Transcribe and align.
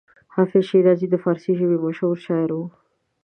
حافظ 0.33 0.63
شیرازي 0.69 1.07
د 1.09 1.15
فارسي 1.23 1.51
ژبې 1.59 1.77
مشهور 1.85 2.17
شاعر 2.25 2.49
و. 2.57 2.61